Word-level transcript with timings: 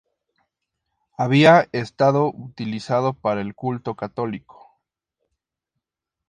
Había 1.15 1.69
estado 1.73 2.31
utilizado 2.33 3.13
para 3.13 3.39
el 3.41 3.53
culto 3.53 3.95
católico. 3.95 4.79